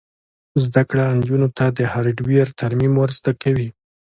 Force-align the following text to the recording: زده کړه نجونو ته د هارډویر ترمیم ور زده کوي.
زده 0.63 0.81
کړه 0.89 1.03
نجونو 1.17 1.47
ته 1.57 1.65
د 1.77 1.79
هارډویر 1.91 2.47
ترمیم 2.59 2.93
ور 2.97 3.09
زده 3.19 3.31
کوي. 3.41 3.69